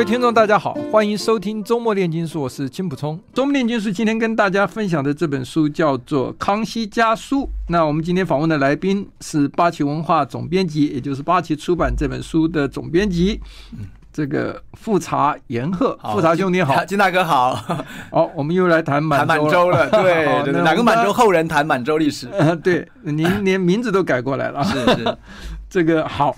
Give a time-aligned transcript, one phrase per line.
[0.00, 3.20] 位听众，大家好，欢迎收听周末炼金术，我是金普聪。
[3.34, 7.42] 周末炼金术今天跟大家分享的这本书叫做《康熙家书》。
[7.68, 13.38] 那我们今天访问的来宾是八旗文化总编辑，也就是八旗出版这本书的总编辑，
[14.10, 15.94] 这个富察言鹤。
[16.14, 17.54] 富察兄你好， 金大哥好。
[18.10, 19.86] 好，我们又来谈满满洲了。
[19.90, 22.26] 对，哪个满洲后人谈满洲历史？
[22.64, 24.64] 对，您连名字都改过来了。
[24.64, 25.18] 是是，
[25.68, 26.34] 这个好，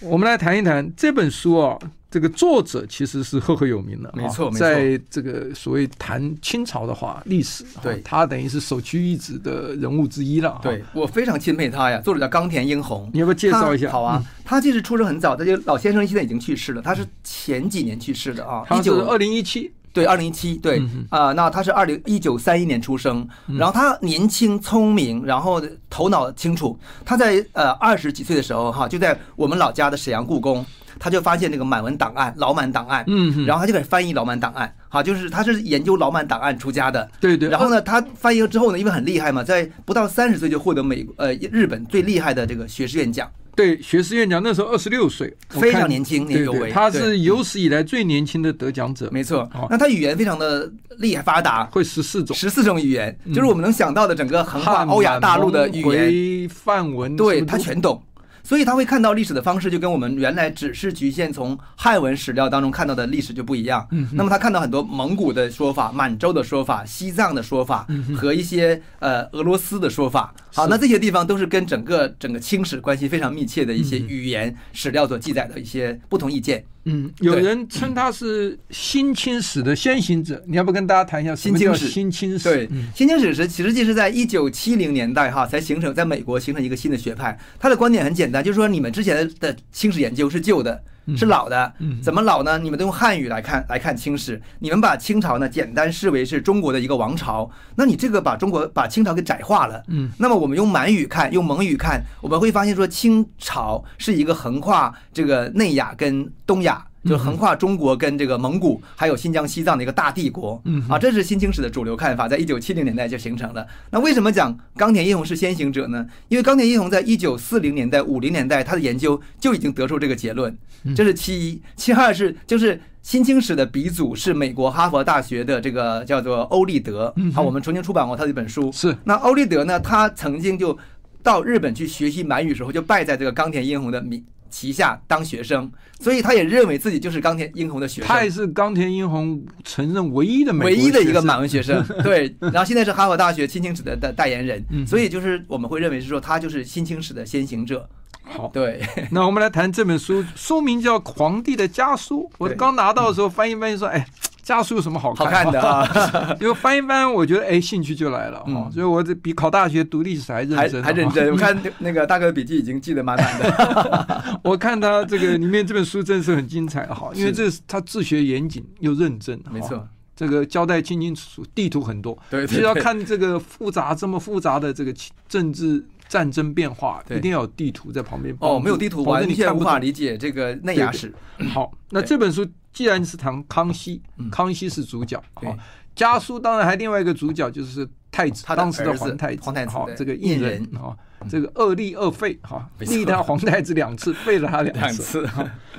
[0.00, 1.78] 我们来谈一谈这本书哦。
[2.08, 4.60] 这个作者其实是赫赫有名的，没错，没错。
[4.60, 10.58] 在这个所谓谈清朝的话，历史，对，他等于是首屈一指的人物之一了。
[10.62, 12.00] 对，我非常钦佩他呀。
[12.00, 13.90] 作者叫冈田英弘，你要不要介绍一下？
[13.90, 18.64] 好啊，他其实出生很早，他就老先生现在已经去世了，他是前几年去世的啊。
[18.78, 21.32] 一九二零一七，对，二零一七，对啊。
[21.32, 23.26] 那他是二零一九三一年出生，
[23.58, 26.78] 然后他年轻聪明，然后头脑清楚。
[27.04, 30.64] 他在呃二十几岁的时候哈，就在我们老家的沈阳故宫。
[30.98, 37.50] 他就发现那个满文档案、老满档案，嗯，然后他就开始翻译老满档案，哈，就是他是研究老满档案出家的，对对。
[37.50, 43.30] 然后呢，他翻译了之后呢，因为很厉害嘛，在不到三十岁就获得美呃日本最厉害的这个学士院奖。
[43.56, 46.70] 对，学士院奖那时候二十六岁，非常年轻，年有为。
[46.70, 49.48] 他是有史以来最年轻的得奖者，没错。
[49.70, 58.02] 那他语言非常的厉害发达，会十四种，十四种语言，就是我们能想到的整个横跨欧亚大陆的语言，范文，对他全懂。
[58.46, 63.84] 所以他会看到历史的方式就跟我们原来只是局限从汉文史料当中看到的历史就不一样。
[63.90, 67.84] 嗯，那么他看到很多蒙古的说法、满洲的说法、西藏的说法
[68.16, 70.32] 和一些呃俄罗斯的说法。
[70.54, 76.64] 好，那这些地方都是跟整个整个清史关系非常密切的一些语言史料所记载的一些不同意见。
[76.88, 81.88] 嗯，有人称他是新清史的先行者，你要不跟大家谈一下新清史？
[81.88, 87.38] 新清史对，新清史是其实就是在一九七零年代哈才形成，在美国形成一个新的学派。
[87.58, 90.82] 他的观点很简单，就是说你们之前的清史研究是旧的。
[91.14, 91.72] 是老的，
[92.02, 92.58] 怎么老呢？
[92.58, 99.82] 你们都用汉语来看来看清史，你们把清朝呢简单视为是中国的一个王朝，那你这个把中国把清朝给窄化了。
[99.88, 106.84] 嗯，那么我们用满语看，用蒙语看，我们会发现说清朝是一个横跨这个内亚跟东亚。
[107.06, 113.66] 就横跨中国跟这个蒙古，还有新疆、西藏的一个大帝国，啊，这是新清史的主流看法，在一九七零年代就形成了。
[113.90, 116.06] 那为什么讲冈田英弘是先行者呢？
[116.28, 120.56] 因为冈田英弘在一九四零年代、五零年代，他的研究就已经得出这个结论，
[120.94, 121.62] 这是其一。
[121.76, 128.70] 其二是就是新清史的鼻祖是美国哈佛大学的这个叫做欧立德，好，我们曾经出版过他的一本书。
[128.72, 128.96] 是。
[129.04, 130.76] 那欧立德呢，他曾经就
[131.22, 134.24] 到日本去学习满语时候，就拜在这个冈田英弘的名。
[134.56, 135.70] 旗下当学生，
[136.00, 138.08] 所以他也认为自己就是冈田英雄的学生。
[138.08, 141.84] 他也是冈田英雄承认唯一的唯一的一个满文学生。
[142.02, 147.86] 对，然后现在是哈佛大学新青史的代代言人，所以就是我们会认为是说他就是新青史的先行者。
[148.22, 148.80] 好，对。
[149.12, 152.22] 那我们来谈这本书，书名叫《皇帝的家书》。
[152.38, 154.06] 我刚拿到的时候翻译翻译说，哎。
[154.46, 155.84] 家书有什么好看，好看的啊？
[156.40, 158.70] 因为翻一翻，我觉得哎，兴趣就来了哈。
[158.72, 161.30] 所以我这比考大学读历史还认真，还认真。
[161.34, 164.38] 我看那个大哥的笔记已经记得满满的。
[164.44, 169.36] 我看他这个里面这本书真是很精彩哈，因为这是他自学严谨又认真。
[169.50, 169.84] 没错，
[170.14, 172.16] 这个交代清清楚楚，地图很多。
[172.30, 174.94] 对，需要看这个复杂这么复杂的这个
[175.28, 178.32] 政治战争变化，一定要有地图在旁边。
[178.38, 181.12] 哦，没有地图完全无法理解这个内亚史。
[181.52, 182.46] 好，那这本书。
[182.76, 185.18] 既然是谈康熙，康熙是主角。
[185.32, 185.56] 好，
[185.94, 189.40] 家书当然还另外一个主角就是太子，当时的皇太子。
[189.44, 190.94] 皇太子，好，这个胤仁啊，
[191.26, 195.26] 这个二立二废哈，立他皇太子两次，废了他两次。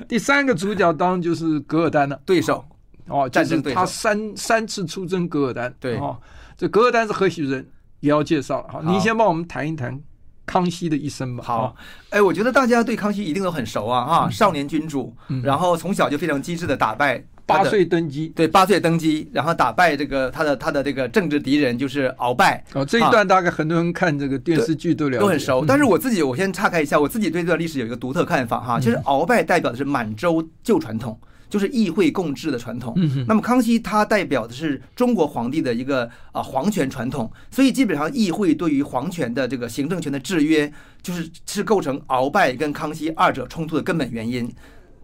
[0.08, 2.66] 第三个主角当然就是噶尔丹了，对手
[3.06, 3.80] 哦，战争对手。
[3.80, 6.20] 他三三次出征噶尔丹，对哦，
[6.58, 7.64] 这噶尔丹是何许人，
[8.00, 8.66] 也要介绍。
[8.68, 10.02] 好，您先帮我们谈一谈
[10.48, 11.44] 康熙的一生吧。
[11.46, 11.76] 好，
[12.10, 17.24] 哎，我觉得大家对康熙一定都很熟啊，哈，嗯、少年君主，嗯、然后从小就非常机智的打败。
[17.46, 22.62] 八岁登基，对，八岁登基，然后打败这个他的他的这个政治敌人就是鳌拜。
[22.74, 25.64] 哦，这一段大概很多人看这个电视剧都了解，都很熟。
[25.66, 28.78] 但是我自己，我先岔开一下，我自己对这段历史有一个独特看法哈。
[28.82, 31.18] 其实鳌拜代表的是满洲旧传统，
[31.50, 32.94] 就是议会共治的传统。
[32.98, 33.26] 嗯。
[33.28, 40.72] 那么康熙他代表的是中国皇帝的一个啊皇权传统，所以基本上议会对于皇权的这个行政权的制约，
[41.02, 44.52] 就是是构成鳌拜跟康熙二者冲突的根本原因。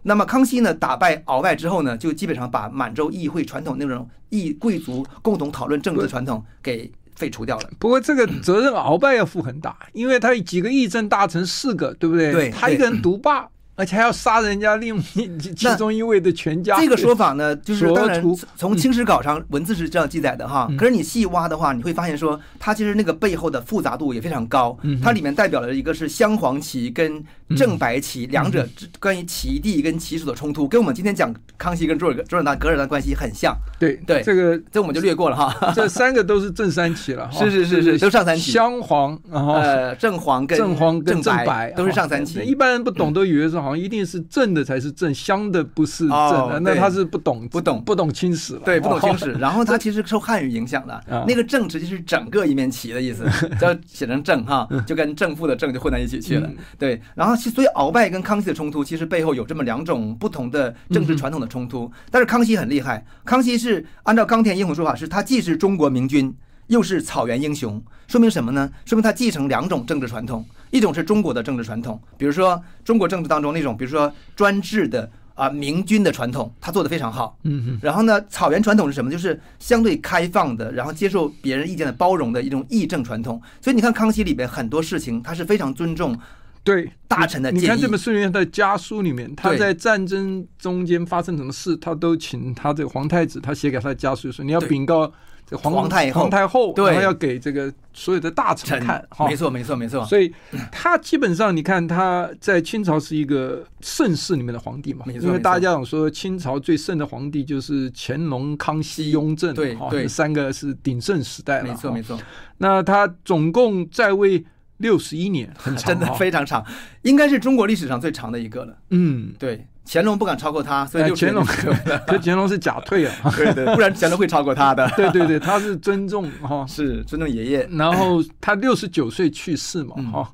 [0.02, 7.70] 那么康熙呢，打败鳌拜之后呢，就基本上把满洲议会传统那种议贵族共同讨论政治的传统给废除掉了。
[7.78, 12.32] 不过这个 责任鳌拜要负很大，因为他几个议政大臣四个，对不对？
[12.32, 13.48] 对，他一个人独霸。
[13.76, 14.98] 而且还要杀人家另
[15.38, 16.78] 其中一位的全家。
[16.80, 18.22] 这个说法呢， 就是当然
[18.56, 20.70] 从清史稿上文字是这样记载的哈。
[20.78, 24.78] 可是你细挖的话，你会发现说，它其实那个背后的复杂度也非常高。
[25.02, 27.22] 它里面代表了一个是镶黄旗跟
[27.56, 28.66] 正白旗两者
[28.98, 33.54] 关于旗地跟旗手的冲突，跟我们今天讲康熙跟卓尔卓尔大噶尔的关系很像。
[33.78, 35.72] 对对，这个这我们就略过了哈。
[35.74, 37.28] 这三个都是正三旗了。
[37.32, 38.52] 是是是是，都上三旗。
[38.52, 42.40] 镶黄，然后呃正黄跟正黄跟正白都是上三旗。
[42.40, 44.54] 一般人不懂都以为说好像一定是正。
[44.54, 49.32] 的才是正，镶的不是正的，那他是不懂不懂不懂清史了，对，不懂清史。
[49.32, 53.24] 然后他其实受汉语影响的， 那个正实际是整个一面旗的意思，
[53.58, 56.48] 叫写成正哈，就跟正负的正就混在一起去了。
[56.78, 61.90] 对，然后所以鳌拜跟康熙的冲突，其实背后有这么两种不同的政治传统的冲突。
[62.10, 66.34] 但是康熙很厉害，康熙是按照冈田英雄说法，是他既是中国明君，
[66.68, 68.70] 又是草原英雄，说明什么呢？
[68.84, 70.44] 说明他继承两种政治传统。
[70.70, 77.38] 一种是中国的政治传统，比如说中国政治当中那种，比如说专制的啊明君的传统，他做的非常好。
[77.44, 77.78] 嗯哼。
[77.80, 79.08] 然后呢，草原传统是什么？
[79.08, 83.40] 就是相对开放的，然后接受别人意见的包容的一种议政传统。
[83.60, 86.18] 所以你看康熙里边很多事情，他是非常尊重
[86.64, 87.62] 对大臣的建议。
[87.62, 95.12] 你看这本书里面的家书里面，他在战争中间发生什么事，他都请他这个皇太子，他写给他的家书说你要禀告。
[95.46, 100.02] 这皇皇太后，皇太后，对，然后要给这个所有的大臣看，没错，没错，没错。
[100.06, 100.32] 所以
[100.72, 112.18] 他基本上，你看他在清朝是一个盛世里面的皇帝嘛，因为大家讲说清朝最盛的皇帝就是乾隆、康熙、雍正，对对，三个是鼎盛时代了，没错，没错。
[112.56, 114.42] 那他总共在位
[114.78, 116.64] 六十一年，很 长，真的非常长，
[117.02, 118.76] 应该是中国历史上最长的一个了。
[118.90, 119.66] 嗯，对。
[119.86, 121.44] 乾隆不敢超过他，所以就乾隆，
[122.06, 124.90] 可乾隆是假退啊， 对对，不然乾隆会超过他的。
[124.96, 127.68] 对对对，他是尊重哈，是尊重爷爷。
[127.72, 130.32] 然后他六十九岁去世嘛，哈，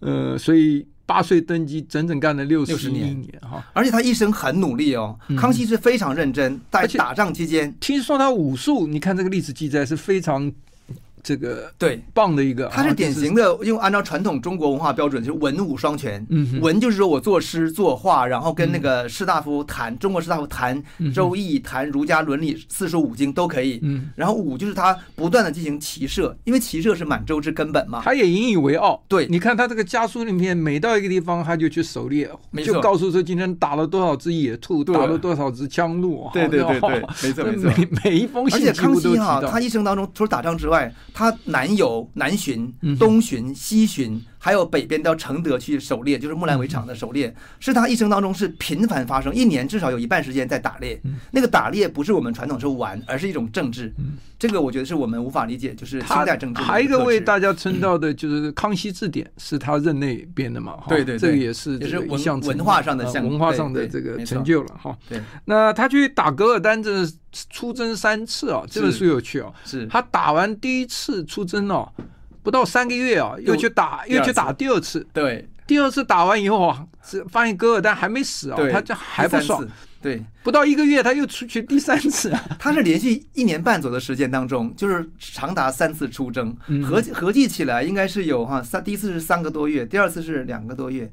[0.00, 3.62] 呃，所以八岁登基，整整干了六十一年哈。
[3.74, 10.50] 而且他一生很努力哦，康熙是非常认真，在打仗期间，听说他武术，你看这个历史记载是非常。
[11.22, 16.24] 这个对棒的一个，他是典型的，因为按照传统中国文化标准，就是文武双全。
[16.30, 20.82] 嗯，文就是说我作诗作画，然后跟那个士大夫谈中国士大夫谈
[21.14, 23.80] 《周易》、谈儒家伦理、四书五经都可以。
[23.82, 28.00] 嗯，然后武就是他不断的进行骑射，因为骑射是满洲之根本嘛。
[28.04, 29.02] 他也引以为傲。
[29.08, 32.30] 对，你看他这个家书里面，每到一个地方他就去狩猎，
[32.64, 36.28] 就告诉说今天打了多少只野兔，打了多少只枪鹿。
[36.32, 37.70] 对对对对， 没错没错。
[37.76, 42.08] 每每一封信，而且康熙哈，他一生当中除了打仗之外，他南游。
[42.14, 51.00] 南巡、东巡、西巡，还有北边到承德去狩猎，就是木兰围场的狩猎，是他一生当中是频繁发生，一年至少有一半时间在打猎。
[51.32, 53.92] 那个打猎不是我们传统说玩，而是一种政治。
[54.38, 56.62] 这个我觉得是我们无法理解，就是清代政治。
[56.62, 60.78] 还有一个为大家称道的就是《康熙字典》，是他任内编的嘛？
[60.88, 64.96] 对对，这个也是也是一项文化上的文化上的这个成就了哈。
[65.08, 67.04] 对，那他去打噶尔丹这
[67.50, 69.52] 出征三次啊，这本书有趣哦。
[69.64, 71.92] 是他打完第一次出征哦。
[72.42, 75.06] 不到三个月啊，又去打，又去打第二次。
[75.12, 76.86] 对，第二次打完以后啊，
[77.28, 79.66] 发现哥尔丹还没死啊，他就还不爽。
[80.00, 82.32] 对，不到一个月他又出去第三次。
[82.58, 91.10] 他是连续一年半左右的时间当中，就是长达三次出征，合合计起来应该是有哈三，第一次是三个多月，第二次是两个多月。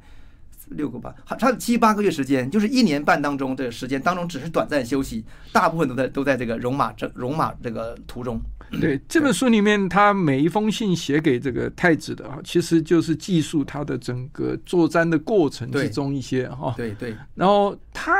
[0.70, 8.42] 六个吧，差七八个月时间，就是一年半当中的时间当中，只是短暂休息，大部分都在都在这个戎马这戎马这个途中。
[8.80, 16.74] 对，这本书里面，他每一封信写给这个太子的啊，其实就是记述他的整个作战的过程之中一些哈。
[16.76, 17.16] 对对。
[17.36, 18.14] 然后他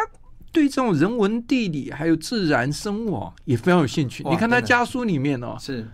[0.52, 4.24] 对这种人文地理还有自然生物啊也非常有兴趣。
[4.30, 5.88] 你看他家书里面哦，是。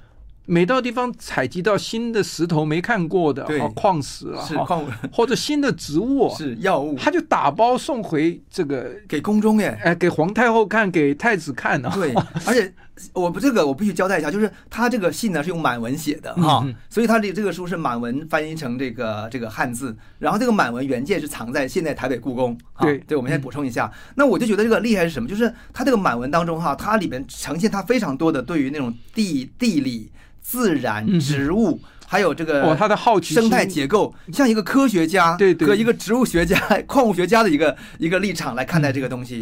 [0.47, 11.91] 每到地方采集到新的石头没看过的啊矿石啊，是矿物 或者新的植物是药物，他就打包送回这个给宫中耶，哎，给皇太后看，给太子看啊。
[11.93, 12.11] 对，
[12.45, 12.73] 而且
[13.13, 22.57] 我不这个我必须交代一下，就是他这个信呢是用满文写的哈，嗯、所以他这这个书是满文翻译成这个这个汉字，然后这个满文原件是藏在现在台北故宫。
[22.79, 23.85] 对对，我们先补充一下。
[23.85, 25.27] 嗯、那我就觉得这个厉害是什么？
[25.27, 31.79] 就是他这个满文当中哈，它里面呈现它非常多的对于那种地地理、自然、植物。
[31.83, 39.41] 嗯还有这个哦，他的好奇生态结构，像一个科学家对对和一个植物学家、 矿物学家的一个一个立场来看待这个东西。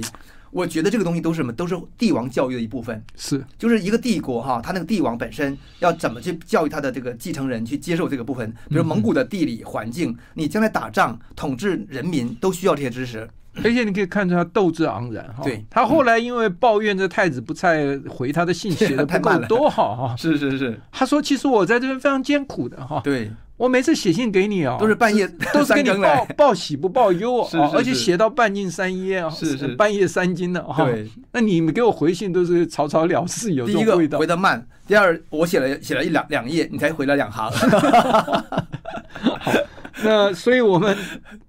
[0.51, 1.53] 我觉得这个东西都是什么？
[1.53, 3.03] 都是帝王教育的一部分。
[3.15, 8.51] 是，就是一个帝国哈，他那个帝王本身要怎么去教育他的这个继承人去接受这个部分？
[8.70, 13.29] 比如蒙古的地理环境，你将来打仗统治人民都需要这些知识。
[13.62, 15.44] 而且你可以看出他斗志昂然哈。
[15.44, 20.15] 对，他后来因为抱怨这太子不再回他的信写的不够 多好哈。
[20.15, 23.01] 是是是，他说其实我在这边非常艰苦的哈。
[23.03, 23.29] 对，
[23.60, 29.68] 我每次写信给你啊，都是半夜，都是给你报报喜不报忧 啊，而且写到半夜三夜啊，是是。
[29.75, 30.86] 半夜三更的哈。
[30.86, 33.66] 对，那你们给我回信都是草草了事，有。
[33.66, 37.51] 第一个回的慢，第二我写了写了一两两页，你才回了两行。
[40.01, 40.96] 那所以我们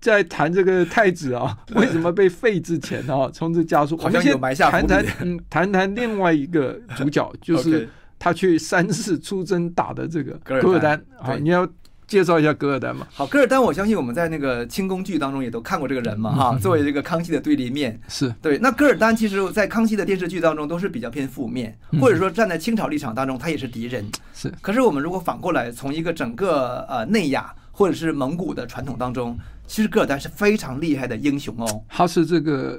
[0.01, 7.89] 在谈这个太子啊， 为什么被废之前啊，从这家书，好像有埋下谈谈嗯，谈谈另外一个主角，就是
[8.19, 11.65] 他去三次出征打的这个噶尔丹啊，你要
[12.11, 13.07] 介绍一下噶尔丹嘛？
[13.13, 18.59] 好，噶尔丹，我相信我们在那个清宫剧当中也都看过这个人嘛，哈，作为这个康熙的对立面，是对。
[18.59, 24.05] 那噶尔丹其实在康熙的电视剧当中都是比较偏负面，或者说站在清朝立场当中，他也是敌人。
[24.35, 24.53] 是。
[24.61, 27.55] 可是我们如果反过来，从一个整个呃内亚。
[27.73, 31.83] 或者是蒙古的传统当中，其实噶尔丹是非常厉害的英雄哦。
[31.89, 32.79] 他是这个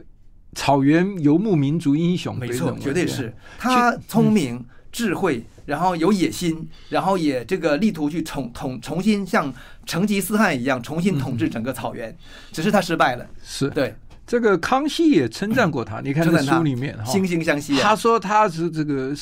[0.54, 3.34] 草原游牧民族英雄，没错，绝对是。
[3.58, 9.54] 他聪明、嗯、智慧，然后有野心，然后也这个力图去重统重新像
[9.86, 12.18] 成吉思汗一样重新统治整个草原，嗯、
[12.52, 13.26] 只是他失败了。
[13.42, 13.96] 是对
[14.28, 17.80] 这个康熙也称赞过他，嗯、你看这书里面惺惺相惜、啊。
[17.82, 19.14] 他说他是这个。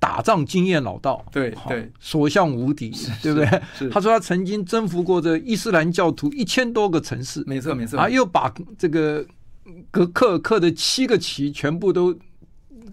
[0.00, 3.90] 打仗经验老道，对对，所向无敌，对不对？
[3.90, 8.48] 他说他曾经征服过这伊斯兰教徒一千多个城市，没错没错，啊，又把
[8.78, 9.26] 这个
[9.90, 12.16] 格克尔克的七个旗全部都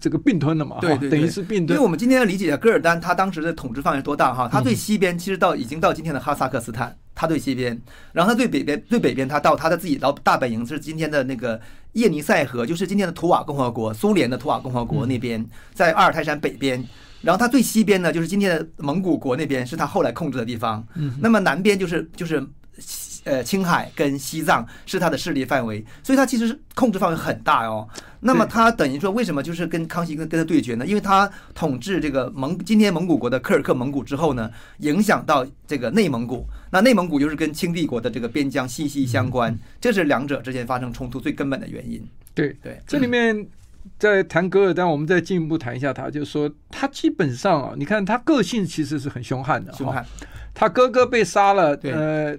[0.00, 1.70] 这个并吞了嘛，对对，等于是并吞。
[1.70, 4.48] 因为我们今天要理解一下噶尔丹他当时的统治范围多大哈？
[4.50, 7.80] 他最西边其实到已经到今天的哈萨克斯坦，他最西边，
[8.12, 11.60] 然后他最北边最北边他到他的自己老大本营是今天的那个
[11.92, 16.84] 叶尼塞河，就是今天的图瓦共和国，苏联的图瓦共和国那边，在阿尔泰山北边。
[17.22, 20.86] 然后它最西边呢，就是今天的蒙古国那边，是他后来控制的地方。
[20.94, 22.46] 嗯，那么南边就是就是，
[23.26, 27.86] 呃，青海跟西藏是他的势力范围，所以他其实控制范围很大哦。
[28.20, 30.86] 那么他等于说，为什么就是跟康熙跟跟他对决呢？
[30.86, 42.02] 因为他统治这个蒙今天蒙古国的柯尔克蒙古之后呢，影响到这个内蒙古，那内蒙古又是跟清帝国的这个边疆息息相关，这是两者之间发生冲突最根本的原因。
[42.34, 43.46] 对对，这里面。
[44.00, 50.04] 在谈噶尔丹，我们再进一步谈一下他，就是说他基本上啊，你看他个性其实是很凶悍的，凶悍。
[50.52, 52.36] 他哥哥被杀了，呃，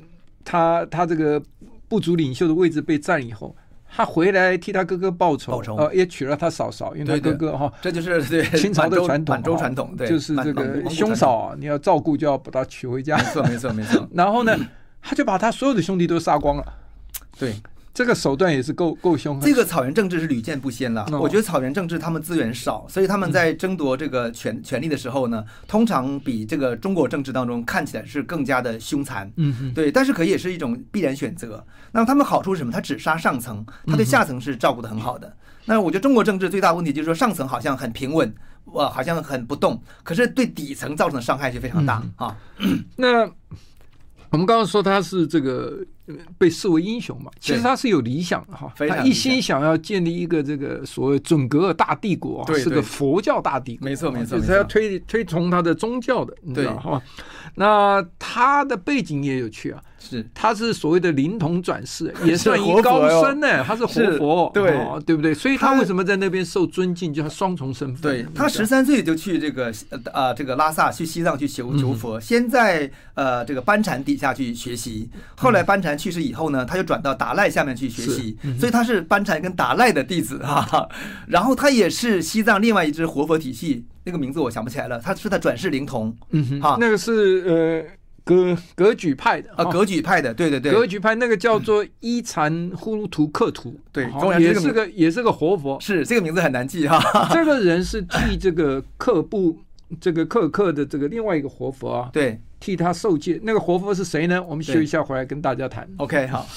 [0.47, 1.43] 他他这个
[1.89, 3.53] 部族领袖的位置被占以后，
[3.93, 14.07] 他回来替他哥哥报仇，报仇，呃，也娶了他嫂嫂，因为他哥哥哈，这就是对清朝的传统，满洲传统，对，就是这个兄嫂啊，你要照顾就要把他娶回家，没错没错没错。
[14.15, 14.57] 然后呢，
[15.01, 16.73] 他就把他所有的兄弟都杀光了，
[17.37, 17.53] 对。
[17.97, 19.41] 这个手段也是够够凶。
[19.41, 21.07] 这个草原政治是屡见不鲜了。
[21.19, 29.31] 我觉得草原政治他们资源少，所以他们在争夺这个权权力的时候呢，通常比这个中国政治当中看起来是更加的凶残。
[29.37, 29.91] 嗯，对。
[29.91, 31.65] 但是可以也是一种必然选择。
[31.91, 32.71] 那么他们好处是什么？
[32.71, 35.35] 他只杀上层，他对下层是照顾的很好的。
[35.65, 38.31] 那我觉得中国政治最大问题就是说，上层好像很平稳，
[38.65, 42.37] 哇，好像很不动，可是对底层造成的伤害是非常大啊。
[42.95, 43.21] 那
[44.29, 45.83] 我们刚刚说他是这个。
[46.37, 57.01] 被视为英雄嘛，其实他是有理想的哈，他一心想要建立一个这个所谓准格尔大帝国，是个佛教大帝国，没错没错，就是他要推推崇他的宗教的，你知道哈。
[57.55, 64.71] 那他的背景也有趣啊，是他是所谓的灵童转世，也算一高僧呢，他是活佛，对
[65.05, 65.33] 对不对？
[65.33, 68.01] 所以他为什么在那边受尊敬，就他双重身份。
[68.01, 69.73] 对，他十三岁就去这个
[70.13, 75.96] 呃这个拉萨去西藏去求求佛，先在呃这个班禅底下去学习，后来班禅。
[75.97, 80.87] 去世以后呢，他就转到达赖下面去学习，嗯、所以他是班禅跟达赖的弟子啊。
[81.27, 84.99] 然后他也是西藏另外一支活佛体系，那个名字我想不起来了。
[84.99, 87.83] 他是他转世灵童，嗯哼，哈，那个是呃
[88.23, 96.99] 格格举派的啊，格举派的，对对对，格举派那个叫做伊禅呼图克图， 对，也是个也是个活佛，是这个名字很难记哈。
[97.33, 99.59] 这个人是替这个克布
[100.01, 102.41] 这个克克的这个另外一个活佛啊，对。
[102.59, 104.41] 替他受戒，那个活佛是谁呢？
[104.43, 105.87] 我们休息一下，回来跟大家谈。
[105.97, 106.45] OK，好。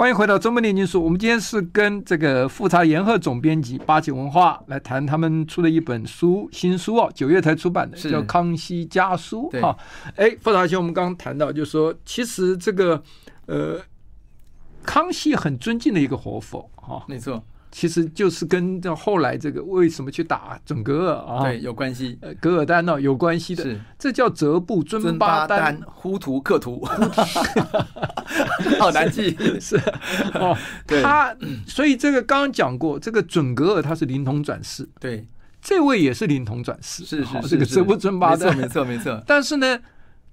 [0.00, 1.02] 欢迎回到周末炼金术。
[1.02, 9.76] 我们今天是跟这个富察言鹤总编辑八景文化来谈他们出的一本书，新书哦，九月才出版的，叫《康熙家书》哈。
[10.14, 13.02] 哎，富察兄，我们刚刚谈到，就是说，其实这个
[13.46, 13.80] 呃，
[14.84, 17.42] 康熙很尊敬的一个活佛哈，没错。
[17.70, 23.78] 其实就是跟这后来这个为什么去打准格尔啊，对，有关系，呃，噶尔丹呢有关系的，是。
[23.98, 25.78] 这叫哲布尊巴丹。
[25.86, 26.82] 呼图克图，
[28.80, 29.76] 好难记，是
[30.34, 30.56] 哦，
[30.86, 35.26] 他所以这个刚刚讲过，这个准格尔他是灵童转世，对，
[35.60, 39.78] 这位也是灵童转世，是是这个哲布尊巴丹，没错没错，但是呢，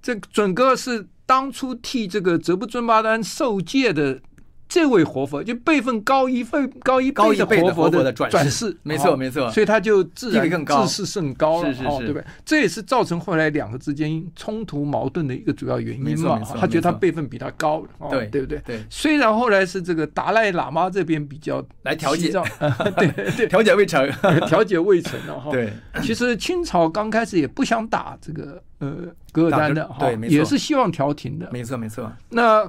[0.00, 4.20] 这准格尔是当初替这个哲布尊巴丹受戒的。
[4.68, 12.24] 这位活佛就辈分高一辈高一辈的活佛的转世，没错没错，所以他就自然更高，自视甚高了，是是是，对不对？
[12.44, 16.36] 这也是造成后来两个之间冲突矛盾的一个主要原因嘛。
[16.38, 18.58] 没错，他觉得他辈分比他高，对对不对？
[18.66, 18.80] 对。
[18.90, 22.30] 虽然后来是这个达赖喇嘛这边比较来调解，
[22.98, 24.10] 对对，调解未成，
[24.48, 25.50] 调解未成了哈。
[25.52, 28.96] 对，其实清朝刚开始也不想打这个呃
[29.30, 32.12] 噶尔丹的，对，也是希望调停的，没错没错。
[32.30, 32.68] 那。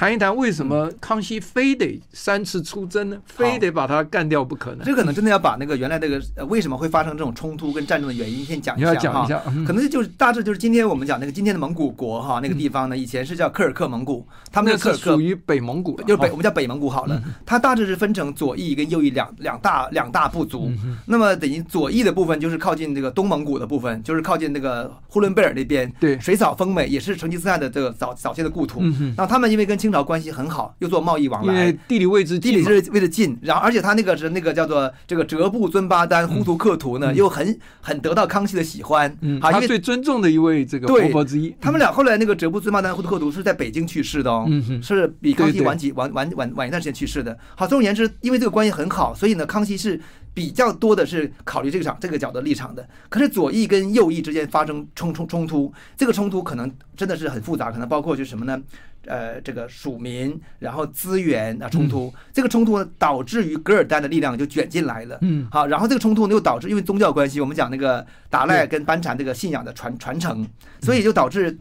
[0.00, 3.16] 谈一谈为什么康熙非得三次出征呢？
[3.16, 4.82] 嗯、非得把他干掉不可呢？
[4.82, 8.88] 这可能真的要把那个原来那个呃为什么会发生这种冲突跟战争的原因先讲一下。
[8.88, 17.22] 你要讲一下，嗯、可能就是大致就是今天我们讲那个今天的蒙古国哈那个地方呢，以前是叫柯尔克蒙古，他们那个属于北蒙古，就是北我们叫北蒙古好了。
[17.44, 20.72] 它大致是分成左翼跟右翼两两大两大部族。
[21.04, 28.80] 那么等于左翼的部分就是靠近这个东蒙古的部分，就是靠近那个呼伦贝尔那边，对，水草丰美，也是成吉思汗的这个早早先的故土。
[29.14, 30.74] 那他们因为跟清朝关系很好。
[30.78, 41.54] 又做贸易往来，地理位置地理是位置近，然后而且他那个是那个叫做这个哲布尊巴丹呼图克图呢，又很很得到康熙的喜欢，嗯，他最尊重的一位这个活佛之一。
[41.60, 47.36] 他们俩后来那个哲布尊巴丹呼图克图是在北京去世的哦，嗯是比康熙晚几晚晚晚晚一段时间去世的。
[47.56, 50.00] 好，总而言之，因为这个关系很好，所以呢，康熙是
[50.32, 52.88] 比较多的是考虑这个场这个角的立场的。
[53.08, 58.60] 可是左翼跟右翼之间发生冲冲冲突，这个冲突可能真的是很复杂，可能包括就是什么呢？
[59.06, 65.18] 呃，这个属民，然后资源啊冲突，嗯、这个冲突呢导致于噶尔丹的力量就卷进来了。
[65.22, 70.46] 嗯，好，然后这个冲突呢又导致因为宗教关系，我们讲那个达赖跟班禅这个信仰的传传承，
[70.82, 71.58] 所以就导致。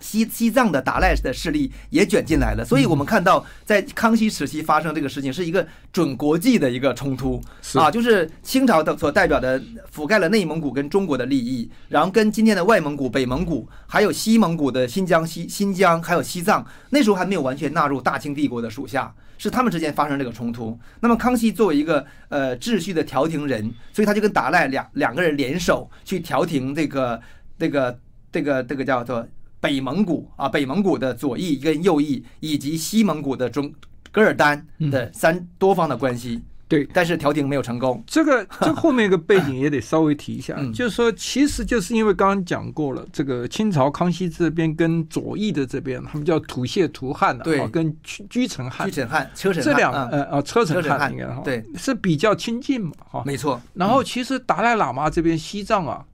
[0.00, 7.40] 西西藏的达赖的势力也卷进来了，所以我们看到在康熙时期发生这个事情是一个准国际的一个冲突
[7.74, 9.60] 啊，就是清朝的所代表的
[9.90, 20.78] 覆盖了内蒙古跟中国的利益，然后跟今天的外蒙古、北蒙古，还有西蒙古的新疆、西新疆，还有西藏，那时候还没有完全纳入大清帝国的属下，是他们之间发生这个冲突。
[21.00, 27.18] 那么康熙作为一个呃秩序的调停人，所以他就跟达赖两两个人联手去调停这个
[27.58, 27.98] 这个
[28.30, 29.26] 这个这个叫做。
[29.60, 33.72] 北蒙古啊，北蒙古的左翼跟右翼，以及西蒙古的中
[34.12, 38.02] 噶尔丹的三多方的关系，嗯、对，但是调停没有成功。
[38.06, 53.60] 这个 这后面一个背景也得稍微提一下，嗯、就是说，其实就是因为刚刚讲过了，这个清朝康熙这边跟左翼的这边，他们叫土谢图汗的，对，跟居臣汗、居臣汗、车臣这两个呃呃车臣汗应该哈，对，是比较亲近嘛，哈，没错。
[53.74, 56.04] 然后其实达赖喇嘛这边西藏啊，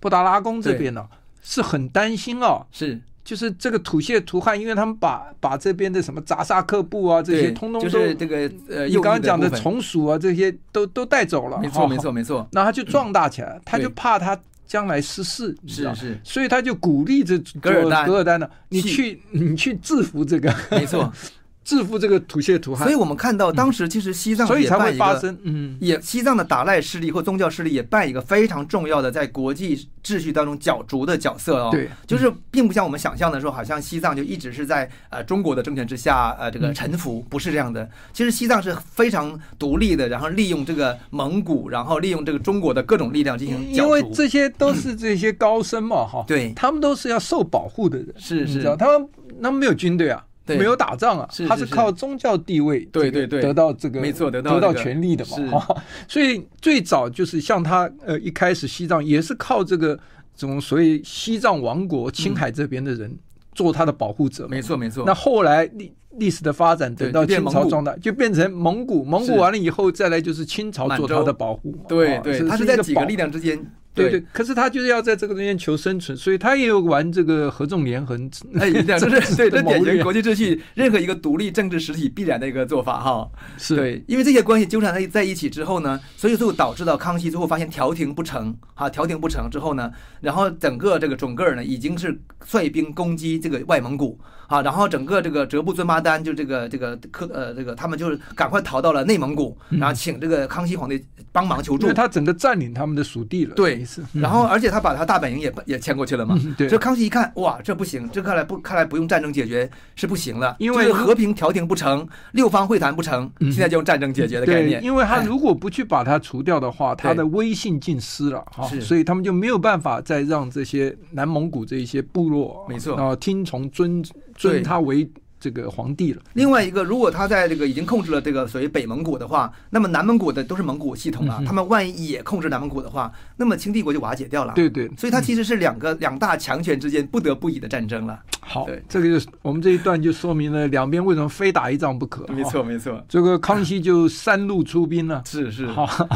[0.00, 1.06] 布达拉宫这边呢，
[1.44, 3.00] 是很担心哦，是。
[3.22, 8.36] 就是这个土谢图汗，因为他们把把这边的什么扎萨克布啊这些通通都就是这个
[8.68, 12.46] 呃，你刚刚讲的从属啊这些都都带走了，没错没错没错。
[12.52, 18.06] 那他就壮大起来，他就怕他将来失势，是是，所以他就鼓励这噶尔丹。
[18.06, 21.10] 噶尔丹呢，你去你去制服这个，没错。
[21.64, 31.70] 制服这个土谢图汗，所以我们看到当时其实西藏所以才会发生，嗯，也西藏的达赖势力或宗教势力也扮一个非常重要的在国际秩序当中角逐的角色哦。
[31.72, 37.88] 对，就是并不像我们想象的说，好像西藏就一直是在呃中国的政权之下呃这个臣服，不是这样的。
[38.12, 43.72] 其实西藏是非常独立的，然后利用这个蒙古，然后利用这个中国的各种力量进行。
[43.72, 49.08] 因为这些都是这些高僧嘛，哈，对，他们都是要受保护的人，是是，他们
[49.42, 50.22] 他们没有军队啊。
[50.46, 55.66] 对没有打仗啊，他是靠宗教地位，对对对，得到这个，没错，得到得到权力的嘛。
[56.06, 59.98] 所以最早就是像他呃一开始西藏也是靠这个
[60.36, 63.16] 这种所谓西藏王国青海这边的人
[63.54, 64.46] 做他的保护者。
[64.48, 65.04] 没错没错。
[65.06, 71.74] 那后来历历史的发展，等到清朝壮大，就变成蒙古，蒙古完了以后再来就是清朝做他的保护。
[71.88, 73.58] 对对，他是在几个力量之间。
[73.94, 78.28] 对对，可是他就是要在这个中间求生存，所以他也有玩这个合纵连横，
[78.58, 83.30] 哎， 这是对，这典型国际秩序，任何一个独立政治实体必然的一个做法哈。
[83.56, 83.76] 是。
[83.76, 103.54] 对，因为这些关系纠缠在在一起之后呢，所以最后导致到康熙最后发现调停不成，哈，调停不成之后呢，然后整个这个准噶尔呢已经是率兵攻击这个外蒙古，啊，然后整个这个哲布尊巴丹就这个这个科呃这个他们就是赶快逃到了内蒙古，然后请这个康熙皇帝帮忙求助，因为他整个占领他们的属地了。
[103.54, 104.02] 对，是。
[104.12, 106.38] 然后而且他把他大本营也也迁过去了嘛。
[106.56, 106.68] 对。
[106.68, 114.82] 所以康熙一看，哇，这不行，这看来不看来不用战争解决是不行了，因为和平调停不成，六方会谈不成，现在就用战争解决的概念。
[114.82, 124.04] 因为他如果不去把它除掉的话，他的威信尽失了哈，所以他们就没有办法再让这些南蒙古这一些部落，没错啊，听从尊
[124.36, 125.08] 尊他为。
[125.40, 126.22] 这个皇帝了。
[126.32, 131.42] 另外一个，如果他在这个已经控制了这个所谓北蒙古的话，那么南蒙古的都是蒙古系统了。
[131.44, 134.54] 他们万一也控制南蒙古的话，那么清帝国就瓦解掉了。
[134.54, 134.90] 对对。
[134.96, 138.18] 所以它其实是两个两大强权之间不得不已的战争了。
[138.40, 142.26] 好，这个就是我们这一段就说明了两边为什么非打一仗不可。
[142.32, 143.04] 没错没错。
[143.06, 145.22] 这个康熙就三路出兵了。
[145.28, 145.68] 是是。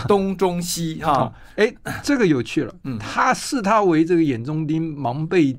[0.07, 1.31] 东中西哈。
[1.57, 1.71] 哎，
[2.03, 2.75] 这个有趣了。
[2.85, 2.99] 嗯。
[2.99, 5.55] 他视他为这个眼中钉，芒被。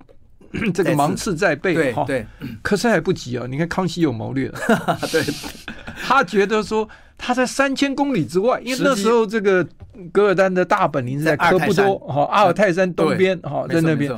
[0.73, 2.25] 这个芒刺在背，哈，对，
[2.61, 3.45] 可是还不急啊！
[3.49, 4.51] 你看康熙有谋略，
[5.11, 5.23] 对，
[6.05, 9.65] 他觉得说他在三千公里之外，因为那时候这个
[10.11, 14.11] 噶尔丹的大本营是在科布多，哈，阿尔泰山东边，哈，在那边。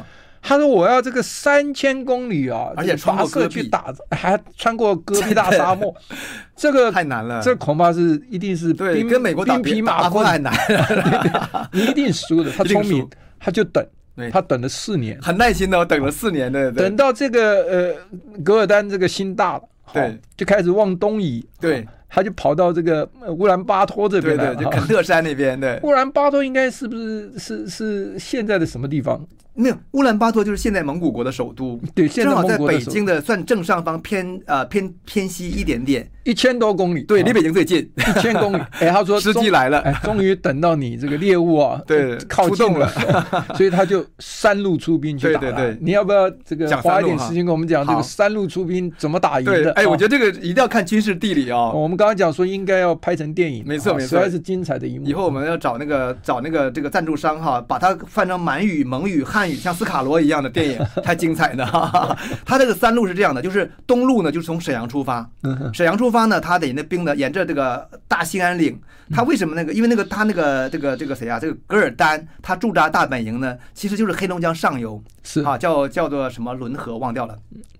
[0.43, 5.93] 他说我要这个三千公里啊，而且跋涉去打，还穿过戈壁大沙漠，
[6.55, 10.25] 这个太难了，这恐怕是一定是对，跟美国兵疲马困。
[10.25, 10.51] 还难，
[11.71, 12.51] 你一定输的。
[12.53, 13.07] 他聪明，
[13.39, 13.85] 他就等。
[14.31, 17.95] 他等了四年，很耐心的，我等了四年的，等到这个呃
[18.43, 29.25] 噶尔丹这个心大了，对，就开始往东移，对，他就跑到这个乌兰巴托这边来，就肯特山那边，对，乌兰巴托应该是不是是是现在的什么地方？
[29.53, 38.61] 没有，乌兰巴托就是现在蒙古国的首都， 对，正好在北京的算正上方，偏呃偏偏西一点点，一千多公里，对，离北京最近，一千公里。
[38.79, 42.89] 哎，他说时机来了，哎，终于等到你这个猎物啊， 对，靠近了，
[43.55, 45.39] 所以他就三路出兵去打。
[45.39, 49.71] 对对对，你要不要这个花一点时间跟我们讲这个三路出兵怎么打赢的？
[49.73, 51.71] 哎，我觉得这个一定要看军事地理啊。
[51.71, 55.05] 我们刚刚讲说应该要拍成电影，没错没错，实在是精彩的一幕。
[55.05, 61.65] 以后我们要找那个找那个这个赞助商哈，把它翻成满语、蒙语、汉语，像斯卡罗一样的电影， 太精彩呢。
[62.45, 65.29] 他这个三路是这样的，就是东路呢，就是从沈阳出发。
[65.73, 68.79] 沈阳出发呢，他得那兵呢，沿着这个大兴安岭。
[69.13, 69.73] 他为什么那个？
[69.73, 71.37] 因为那个他那个这个这个谁啊？
[71.37, 77.37] 这个噶尔丹他驻扎大本营呢，其实就是黑龙江上游，是啊，叫叫做什么伦河忘掉了，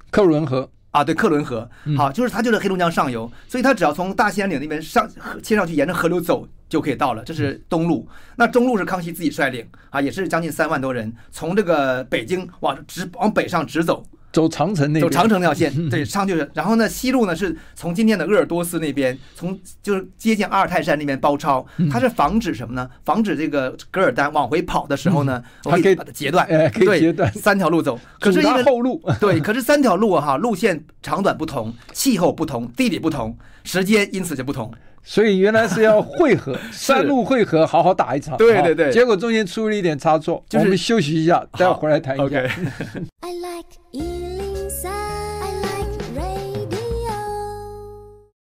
[0.10, 1.70] 克伦河啊，对，克伦河。
[1.98, 5.10] 好，就是他就是黑龙江上游，所以他只要从大兴安岭那边上
[5.42, 6.46] 切上去，沿着河流走。
[6.72, 8.08] 就可以到了，这是东路。
[8.38, 16.50] 那中路是康熙自己率领啊，也是将近三万多人，从这个北京往直往北上直走，走长城那，走长城那条线， 对，上就是。
[16.54, 22.90] 然后呢，西路呢是从今天的鄂尔多斯那边，从就是接近阿尔泰山那边包抄，它是防止什么呢？
[23.04, 28.00] 防止这个噶尔丹往回跑的时候呢，我可以把它截断，可以截断，三条路走。
[28.18, 34.74] 可是因为后路，对，可是三条路哈，路线长短不同，气候不同，地理不同，时间因此就不同。
[35.04, 38.38] 所以原来是要汇合， 三路汇合，好好打一场。
[38.38, 42.26] 对对对，结果中间出了一点差错，就是我们休息一下，待会儿回来谈一下。
[42.26, 42.50] Okay.
[43.22, 47.12] I like 103, I like radio.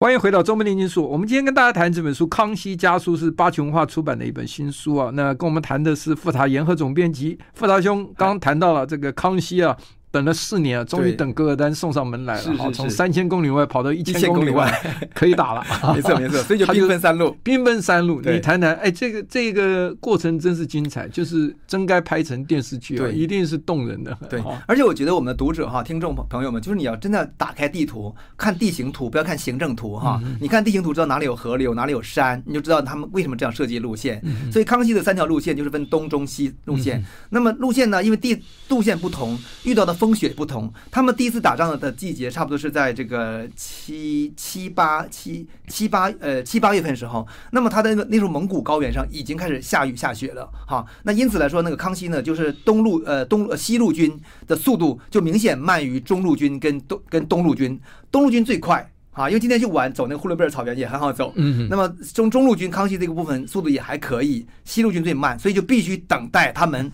[0.00, 5.10] 欢迎回到《周末炼金术》，我们今天跟大家谈这本书《康熙家书》，是八旗文化出版的一本新书啊。
[5.12, 9.76] 那跟我们谈的是富察言和总编辑富察兄，刚刚谈到了这个康熙啊。
[10.18, 12.54] 等了四年啊，终于等噶尔丹送上门来了。
[12.56, 14.68] 好，从三千公里外跑到一千公里外，
[15.14, 15.64] 可以打了。
[15.94, 18.20] 没错没错，所以就兵分三路，兵分三路。
[18.20, 24.18] 你谈谈，哎，这个这个过程真是精彩，就是真该拍成电视剧啊，一定是动人的。
[24.28, 30.20] 对，而且我觉得我们的读者哈，听众朋友们，就是你要真的打开地图，看地形图，不要看行政图哈。
[30.40, 34.20] 你看地形图，知道哪里有河流，哪里有山，你就知道他们为什么这样设计路线。
[34.52, 37.00] 所以康熙的三条路线就是分东中西路线。
[37.30, 38.36] 那么路线呢，因为地
[38.68, 66.90] 路线不同，遇到的风雪不同，他们第一次打仗的季节差不多是在这个七七八七七八呃七八月份时候，那么他的那个那时候蒙古高原上已经开始下雨下雪了哈，那因此来说，那个康熙呢，就是东路呃东呃西路军的速度就明显慢于中路军跟东跟东路军，东路军最快啊，因为今天去玩走那个呼伦贝尔草原也很好走，嗯，那么中中路军康熙这个部分速度也还可以，西路军最慢，所以就必须等待他们。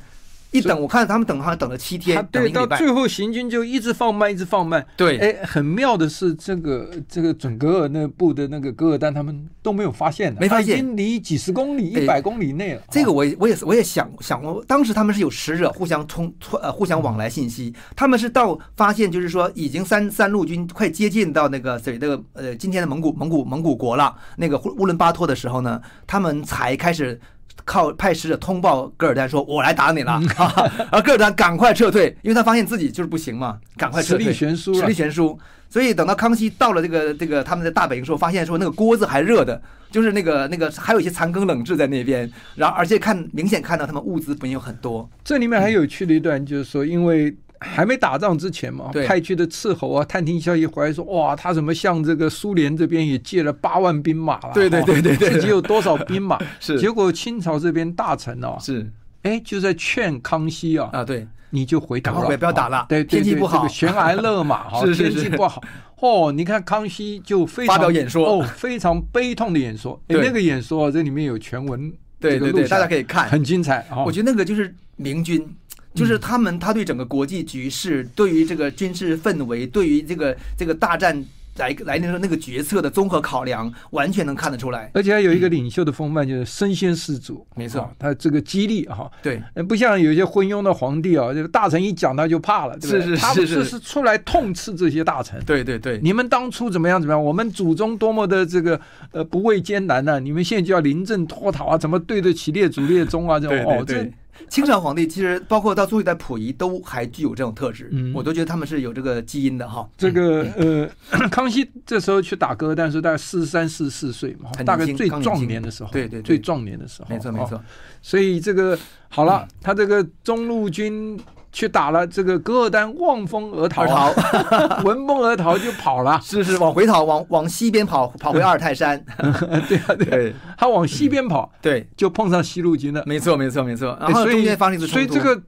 [0.54, 4.86] 一等，我看他们等好像等了七天，对，到最后行军就一直放慢，一直放慢。
[4.96, 12.82] 对，哎，很妙的是，这个这个准格尔那部的那个噶尔丹，他们都没有发现的，没发现，已经离几十公里、一百公里内了。
[12.88, 27.20] 这个我我也是我也想想过，当时他们是有使者互相通呃互相往来信息，他们是到发现就是说已经三三路军快接近到那个谁这个呃今天的蒙古蒙古蒙古国了，那个乌乌伦巴托的时候呢，他们才开始。
[27.64, 30.20] 靠派使者通报噶尔丹说：“我来打你了。
[30.90, 35.38] ”而噶尔丹赶快撤退，因为他发现自己就是不行嘛，赶快撤退，实力悬殊，实力悬殊。
[35.70, 45.08] 所以等到康熙到了这个这个他们的大本营时候，发现说那个锅子还热的，就是那个那个还有一些残羹冷炙在那边，然后而且看明显看到他们物资本有很多。
[45.24, 47.34] 这里面还有趣的一段就是说，因为。
[47.64, 54.50] 还没打仗之前嘛，派去的斥候啊，探听消息回来说，哇，他怎么向这个苏联这边也借了八万兵马了？
[54.54, 56.38] 对对对对对，自己有多少兵马？
[56.60, 56.78] 是。
[56.78, 58.90] 结果清朝这边大臣哦，是，
[59.22, 65.62] 哎，就在劝康熙啊，啊，对，你就回头了，不要打了，对，天气不好，悬崖勒马 哈，天气不好。
[66.00, 69.98] 哦，你看康熙就非常发表演说，哦，非常悲痛的演说。
[70.08, 73.86] 哎，那个演说这里面有全文，对对对，大家可以看，很精彩。
[74.04, 75.48] 我觉得那个就是明君。
[75.94, 81.24] 就是他们，他对整个国际局势，对于这个军事氛围，对于这个这个大战
[81.56, 84.90] 来来临的那个决策的综合考量，完全能看得出来。
[84.92, 87.46] 而且还有一个领袖的风范，就是身先士卒。
[87.54, 93.00] 没错，他这个激励哈，对，不像有些昏庸的皇帝啊，这个大臣一讲他就怕了，对不对？
[93.00, 95.40] 是是是，他不是是出来痛斥这些大臣。
[95.44, 97.24] 对对对，你们当初怎么样怎么样？
[97.24, 98.80] 我们祖宗多么的这个
[99.12, 100.18] 呃不畏艰难呢？
[100.18, 101.78] 你们现在就要临阵脱逃啊？
[101.78, 103.38] 怎么对得起列祖列宗啊？
[103.38, 104.10] 这种哦，这。
[104.48, 109.88] 清朝皇帝其实包括到最后一代溥仪都还具有这种特质，嗯，我都觉得他们是有这个基因的哈。
[109.96, 117.60] 这个呃， 康熙这时候去打歌，但是大概四十三、四十四岁嘛，大概最壮年的时候，对对，最壮年的时候，没错没错。
[118.02, 121.18] 所以这个好了，他这个中路军。
[121.54, 124.12] 去打了这个噶尔丹，望风而逃，逃。
[124.82, 129.02] 闻风而逃就跑了，是是，往回逃，往往西边跑，跑回阿尔泰山。
[129.68, 133.04] 对啊，对，他往西边跑，对，就碰上西路军了。
[133.06, 133.96] 没错，没错，没错。
[134.00, 135.40] 然后中间发生一次所以这个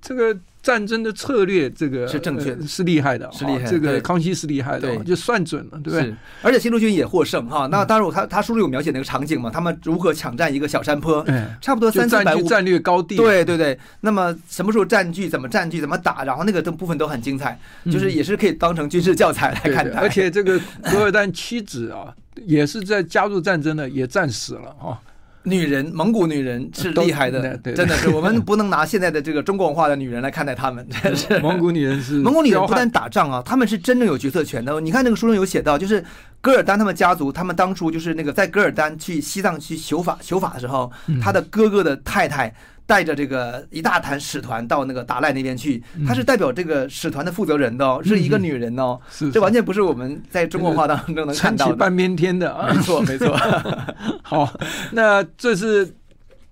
[0.00, 0.38] 这个。
[0.66, 3.70] 战争的策略，这个是正确的，是厉害的，是厉害。
[3.70, 6.12] 这个康熙是厉害的，就算准了，对不对？
[6.42, 7.68] 而且西路军也获胜哈。
[7.68, 11.24] 那当然我，他他书里有描写那个场景嘛，他们如何抢占一个小山坡，
[11.60, 13.14] 差不多三四百战略高地。
[13.14, 13.78] 对对对。
[14.00, 20.00] 那么什么时候占据，怎么占据，怎么打，然后那个部分都很精彩，就是也是可以当成军事教材来看待。
[20.00, 22.12] 而且这个噶尔丹妻子啊，
[22.44, 24.98] 也是在加入战争的，也战死了啊。
[25.46, 30.86] 女人，蒙古女人是厉害的，对对对，真的是我们不能拿现在的这个中国文化的女人来看待她们。
[31.40, 34.80] 蒙古女人是蒙古女人不但打仗啊，她们是真正有决策权的。
[34.80, 36.04] 你看那个书中有写到，就是
[36.40, 40.90] 噶尔丹他们家族，他们当初就是那个在噶尔丹去西藏去求法求法的时候，
[41.22, 42.52] 他的哥哥的太太。
[42.86, 51.74] 带着这个一大团使团到那个达赖那边去，她是代表这个使团的负责人的哦，是一个女人哦，是这完全不是我们在中国话当中能看到的。
[51.74, 53.36] 半边天的啊，没错没错。
[54.22, 54.48] 好，
[54.92, 55.92] 那这是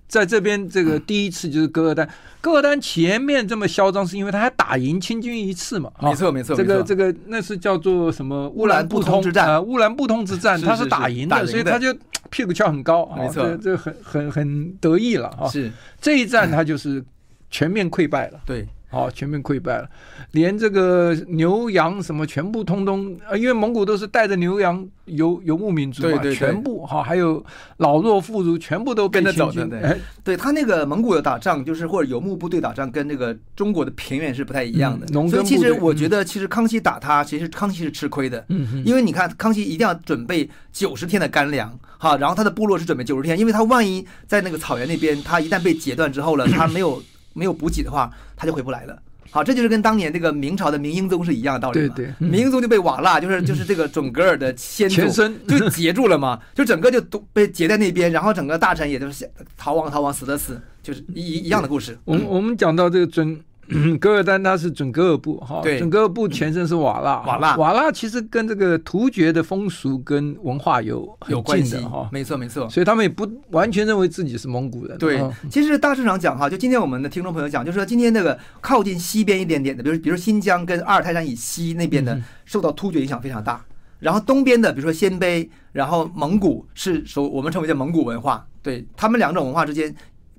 [0.08, 2.08] 在这边这个第一次就是噶尔丹，
[2.40, 5.88] 噶尔丹前面这么嚣张，是因为他还打赢清军一次嘛？
[6.02, 6.56] 没错没错。
[6.56, 9.60] 这个这个那是叫做什么乌兰布通之战啊？
[9.60, 11.96] 乌兰布通之战，他是打赢的，所以他就。
[12.34, 15.46] 屁股翘很高，没错，这很很很得意了啊！
[15.46, 15.70] 是
[16.00, 17.00] 这一战，他就是
[17.48, 18.40] 全面溃败了。
[18.44, 19.88] 对，好，全面溃败了，
[20.30, 27.44] 连这个牛羊什么全部通通，因为蒙古都是带着牛羊游游牧民族嘛，全部哈，还有
[27.78, 29.66] 老弱妇孺，全部都跟着走的。
[29.66, 35.06] 对，对他那个蒙古的打仗，就是或者游牧部队打仗，跟那个中国的平原是不太一样的。
[35.28, 38.44] 所以其实我觉得，其实康熙打他，其实康熙是吃亏的。
[38.48, 41.76] 嗯，因为你看，康熙一定要准备九十天的干粮。
[41.98, 47.02] 好，然后他的部落是准备九十天，因为他万一在那个草原那边，他一旦被截断之后了，他没有
[47.34, 48.98] 没有补给的话，他就回不来了。
[49.30, 51.94] 好，这就是跟当年这个明朝的明英宗是一样的道理嘛。
[51.94, 55.06] 对对，明英宗就被瓦剌，就是就是这个准噶尔的先祖
[55.46, 61.98] 就截住了嘛，就整个就都被截在那边，然后整个大臣也就是逃亡逃亡，死的死，就是一一样的故事。
[62.04, 63.38] 我们我们讲到这个准。
[63.68, 74.98] 嗯，噶尔丹他是准噶尔部哈，对，准噶尔部前身是瓦剌，瓦剌，瓦剌其实跟这个突厥的风俗跟文化有有关系哈，没错没错，所以他们也不完全认为自己是蒙古人。
[74.98, 83.64] 对，其实大致上讲哈，就今天我们的听众朋友讲，就是说今天那个靠近西边一点点的，比如比如新疆跟阿尔泰山以西那边的，受到突厥影响非常大。
[84.00, 88.86] 然后东边的，比如说鲜卑，然后蒙古是说我们称为叫蒙古文化，对。
[88.96, 89.94] 他们两种文化之间。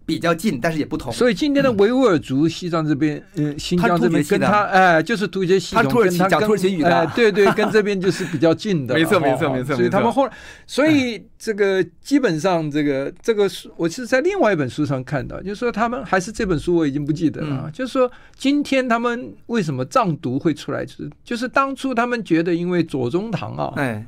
[0.05, 1.11] 比较近，但是也不同。
[1.11, 8.93] 所以今天的维吾尔族，西藏这边，嗯，新疆这边跟他，哎，就是突厥系统，他土耳其讲土耳其语的，对对，跟这边就是比较近的。
[8.95, 9.75] 没错，没错，没错。
[9.75, 10.31] 所以他们后来，
[10.67, 24.05] 所以这个基本上，这个这个书，我是在另外一本书上看到，就是说他们还是这本书我已经不记得了，就是说今天他们为什么藏独会出来，就是就是当初他们觉得因为左宗棠啊，哎。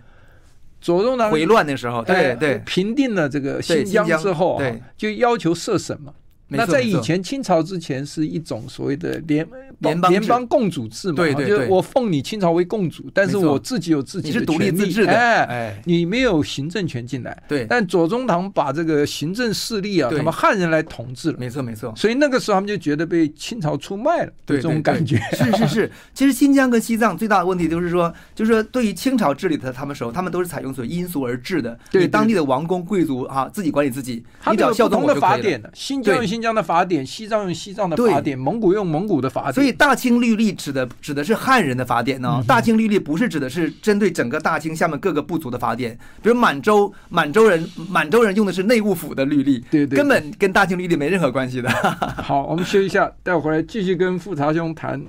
[0.87, 6.13] 左宗棠回乱的时候，对对，平定了这个新疆之后，对，就要求设省嘛。
[6.49, 9.45] 那在以前清朝之前是一种所谓的联
[9.79, 11.57] 联邦联邦共主制嘛，对对对。
[11.57, 17.43] 就是我奉你清朝为共主，但是我自己有自己的你是独立权利自治的，哎，哎，你没有行政权进来。
[17.47, 20.17] 对，但左宗棠把这个行政势力啊，对。
[20.17, 21.93] 他们汉人来统治了，没错没错。
[21.95, 25.17] 所以那个时候他们就觉得被清朝出卖了，对这种感觉。
[25.33, 35.37] 是是是， 其实新疆跟西藏最大的问题就是说，就是说对于清朝治理的他们时候，他们都是采用所谓因俗而治的，对你当地的王公贵族啊自己管理自己，它你只要效有不同的忠我就可以了。
[35.37, 39.53] 法典的，新疆新疆的法典，西藏用西藏的法典，蒙古用蒙古的法典。
[39.53, 51.67] 所以大清律例指的指的是汉人的法典呢、嗯大清律例不是指的是针对整个大清下面各个部族的法典，比如满洲满洲人满洲人用的是内务府的律例，对对根本跟大清律例没任何关系的。
[52.21, 55.03] 好，我们休息一下，待会儿回来继续跟富察兄谈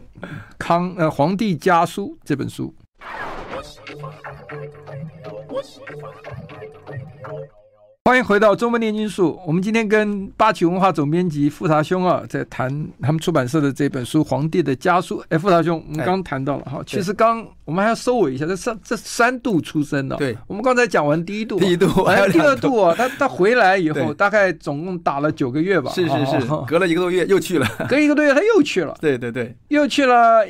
[0.58, 2.74] 康呃《皇帝家书》这本书。
[8.08, 9.38] 欢迎回到中文炼金术。
[9.46, 12.70] 我们今天跟八旗文化总编辑富察兄啊，在谈
[13.02, 15.20] 他们出版社的这本书《皇帝的家书》。
[15.28, 20.16] 哎，富察兄，我们刚谈到了哈，其实刚我们还要收尾一下，这三这三度出生的。
[20.16, 25.90] 对，我们刚才讲完第一度，第一度还有第二度度啊，他他回来以后，大概总共打了九个月吧。
[25.90, 27.68] 是是是哦，隔了一个多月又去了。
[27.90, 28.96] 隔一个多月他又去了。
[29.02, 30.46] 对对对，又去了，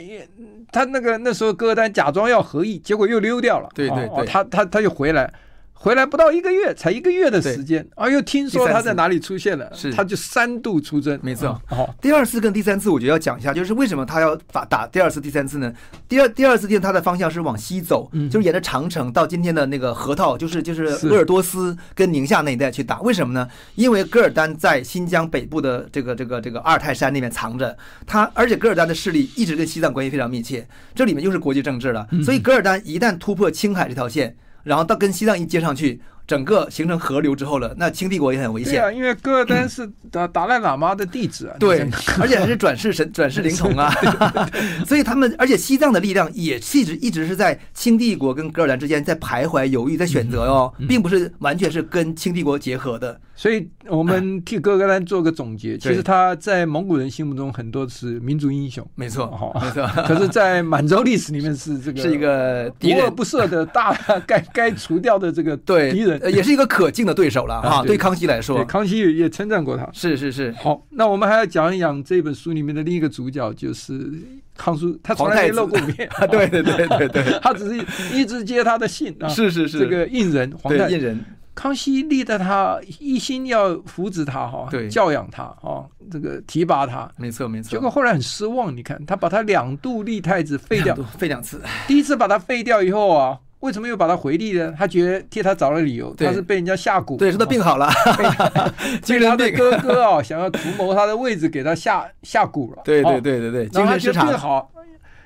[0.71, 3.69] 他那个那时候歌丹假装要合意，结果又溜掉了。
[3.75, 5.35] 对对对哦他他他又回来，
[5.81, 9.93] 回来不到一个月，才一个月的时间，啊，又听说他在哪里出现了，是。
[9.93, 11.49] 他就三度出征，没错。
[11.71, 15.73] 哦，第二次跟第三次，我觉得要讲一下，就是为什么他要打打第二次、第三次呢？
[16.09, 18.29] 第二第二次电他的方向是往西走，嗯。
[18.29, 21.09] 就是沿着长城到今天的那个河套，就是就是是。
[21.09, 23.01] 鄂尔多斯跟宁夏那一带去打。
[23.03, 23.49] 为什么呢？
[23.77, 34.37] 因为噶尔丹在新疆北部的这个这个这个阿尔泰山那边藏着，他而且噶尔丹的势力一直跟西藏关系非常密切，这里面又是国际政治了，所以噶尔丹一旦突破青海这条线，
[34.69, 36.01] 然后到跟西藏一接上去。
[36.29, 38.75] 整个形成河流之后了，那清帝国也很危险。
[38.75, 41.89] 对啊，因为噶尔丹是达达赖喇嘛的弟子啊，对，
[42.21, 43.91] 而且还是转世神、 转世灵童啊，
[44.87, 53.19] 所以他们，而且西藏的力量也一直一直是在清帝国跟噶尔丹之间在徘徊犹豫，在选择哦，并不是完全是跟清帝国结合的。
[53.39, 59.87] 所以我们替噶尔丹做个总结，其实他在蒙古人心目中很多是民族英雄，没错，哦没错。
[60.09, 63.95] 可是，在满洲历史里面是这个是一个敌恶不赦的大
[64.27, 67.69] 该该除掉的这个 对敌人，呃也是一个可敬的对手了哈。
[67.69, 69.89] 啊对对康熙来说对，康熙也也称赞过他。
[69.93, 74.11] 是是是，好，那我们还要讲一讲这本书里面的另一个主角，就是
[74.57, 76.09] 康叔，他从来没露过面。
[76.17, 79.29] 啊，对对对对对，他只是一直接他的信啊。
[79.29, 81.25] 是是是，这个印人皇太对胤仁，
[81.59, 87.11] 康熙立的他一心要扶植他哈，对教养他啊，这个提拔他。
[87.17, 87.69] 没错没错。
[87.69, 91.61] 结果后来很失望，你看他把他两度立太子废掉，废两次。
[91.89, 94.73] 第一次把他废掉以后啊，为什么又把他回立呢？
[94.79, 97.91] 他觉得替他找了理由，他是被人家下蛊，对，说他病好了，
[99.05, 102.83] 被他的哥哥啊想要图谋他的位置，给他下下蛊了。
[102.85, 104.71] 对对哦对对对，然后他就精神失常病好，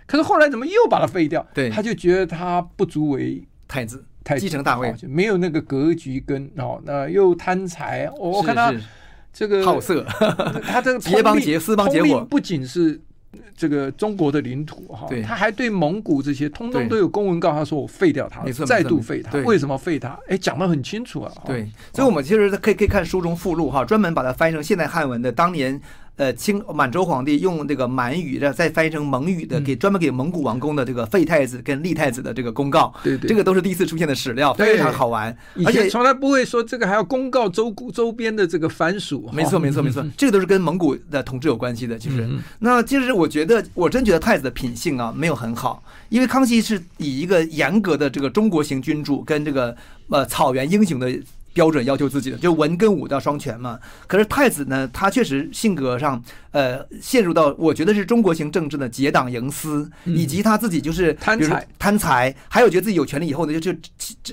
[0.06, 1.46] 可是后来怎么又把他废掉？
[1.52, 8.10] 对他就觉得他不足为太子，太子继承大位没有那个格局跟哦，那又贪财。
[8.18, 8.72] 我我看他
[9.32, 10.04] 这个好色，
[10.62, 13.00] 他这个 结帮结私帮结伙不仅是
[13.56, 20.18] 这个中国的领土哈对，他还对蒙古这些通通都有公文告他说我废掉他再度废他，为什么废他？
[20.28, 21.32] 哎，讲得很清楚啊。
[21.36, 25.80] 哦对，所以我们其实可以可以看书中附录哈，专门把它翻译成现代汉文的当年。
[26.16, 39.28] 呃，清满洲皇帝用这个满语的，再翻译成蒙语的，给专门给蒙古王宫的这个废太子跟立太子的这个公告，对对，这个都是第一次出现的史料，非常好玩，而且从来不会说这个还要公告周周边的这个藩属。
[39.32, 41.98] 没错，没错，没错，这个都是跟蒙古的统治有关系的。
[41.98, 49.74] 其实，那其实我觉得，我真觉得太子的品性啊没有很好，因为康熙是以一个严格的这个中国型君主跟这个
[50.10, 51.10] 呃草原英雄的。
[51.52, 53.78] 标准要求自己的，就文跟武都要双全嘛。
[54.06, 63.78] 可是太子呢，他确实性格上，呃，陷入到我觉得是中国型政治的结党营私，以及他自己就是贪财，贪财，还有觉得自己有权利以后呢，就就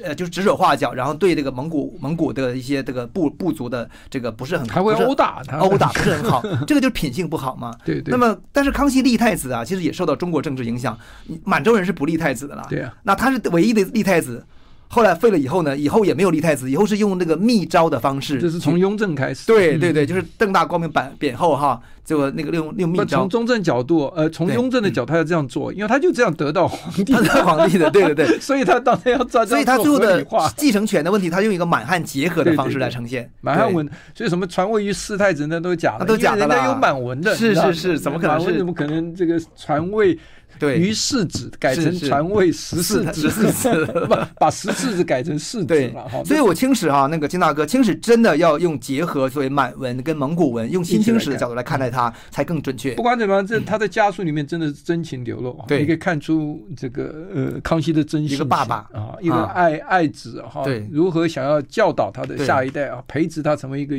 [0.03, 7.75] 呃就是指手画脚，然后对这个蒙古蒙古的一些这个部部族的这个不是很还会殴打他，殴打不是很好， 这个就是品性不好嘛。
[7.84, 8.12] 对对。
[8.12, 10.97] 那么，但是康熙立太子啊，其实也受到中国政治影响，
[11.43, 12.65] 满洲人是不立太子的啦。
[12.69, 12.93] 对啊。
[13.03, 14.45] 那他是唯一的立太子。
[14.91, 19.45] 后来废了以后呢，以后也没有立太子，以后是用那个密招的方式，就是从雍正开始。
[19.45, 23.19] 对对对， 就是邓大光明版匾后哈，就那个用用密招。
[23.19, 29.45] 从中正角度，呃，从雍正的角度，他要这样做，因为他就这样得到皇帝，他 是皇帝的，对对对， 所以他当然要抓。
[29.45, 30.25] 所以他最后的
[30.58, 33.30] 继承权的问题，他用一个满汉结合的方式来呈现。
[33.41, 38.38] 满汉文，所以什么传位于四太子那都是假的，都假的人家有满文的，是是是，怎么可能？
[38.38, 40.18] 满文怎么可能这个传位？
[40.60, 40.78] 对。
[40.78, 44.07] 于世子改成传位十四子，十四子。
[44.38, 45.89] 把十四子改成世子对。
[45.89, 46.24] 了哈。
[46.24, 52.93] 所以我清史哈，那个金大哥，清史真的要用结合作为满文跟蒙古文，用新清史的角度来看待它，才更准确。
[52.95, 53.03] 不。
[53.03, 55.80] 管怎么样，这他在家书里面真的是真情流露，对。
[55.80, 58.88] 你可以看出这个呃康熙的真心一个爸爸。
[58.93, 60.88] 啊，一个爱爱子哈，对。
[60.91, 63.95] 如何想要教导他的下一代啊，培植他成为一个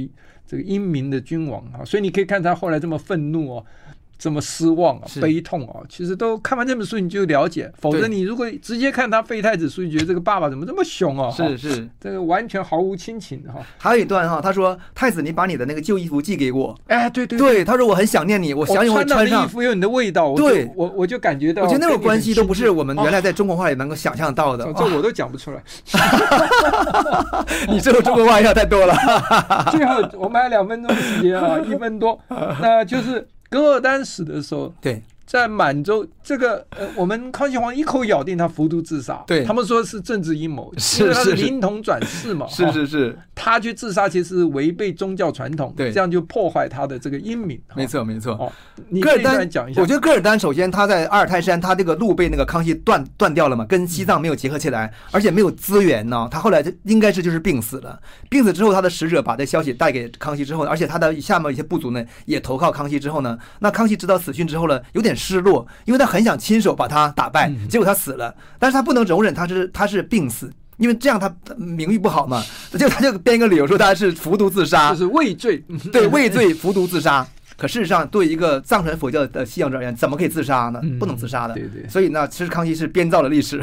[0.46, 3.64] 这个英明的君王啊，所以你可以看他后来这么愤怒哦。
[4.20, 11.30] 这么失望啊，悲痛啊，其实都看完这本书你就了解，否则你如果直接看他废太子书，你觉得这个爸爸怎么这么凶啊？
[11.30, 13.60] 是是，这个完全毫无亲情哈。
[13.78, 16.78] 还有一段哈，他说：“太子，你把你的那个旧衣服寄给我。
[16.88, 19.48] 哎，对对对，他说我很想念你，我想你会穿到的衣。
[19.48, 24.64] 服有你的味道，对我我就感觉到，我觉得那种关系都不是我们原来哦在中国话里能够想象到的。
[24.74, 25.62] 这我都讲不出来。
[27.68, 28.94] 你这个中国话要太多了。
[29.72, 32.18] 最后我们还有两分钟时间啊，一分多，
[32.60, 48.32] 那就是噶尔丹死的时候，对，在满洲这个呃，我们康熙皇帝一口咬定他服毒自杀，对他们说是政治阴谋，是他是灵童转世嘛，是是是，他去自杀其实是违背宗教传统，对这样就破坏他的这个英名，哈没错没错。
[48.32, 48.52] 哦，
[48.88, 56.26] 你噶尔丹讲一下，我觉得噶尔丹首先他在阿尔泰山，他这个路被那个康熙断断掉了嘛，跟西藏没有结合起来，而且没有资源呢。
[56.28, 57.96] 他后来就应该是就是病死了。
[58.28, 70.50] 病死之后，他的使者把这消息带给康熙之后，而且他的下面一些部族呢也投靠康熙之后呢，那康熙知道死讯之后呢，有点失落，因为他很想亲手把他打败，结果他死了，但是他不能容忍他是他是病死。
[70.78, 72.42] 因为这样他名誉不好嘛，
[72.72, 75.62] 就他就编一个理由说他是服毒自杀，就是畏罪，
[75.92, 77.26] 对，畏罪服毒自杀。
[77.58, 80.80] 可事实上，对一个藏传佛教的信仰者而言，怎么可以自杀呢？
[80.98, 81.52] 不能自杀的。
[81.52, 81.86] 对对。
[81.86, 83.60] 所以呢，其实康熙是编造了历史。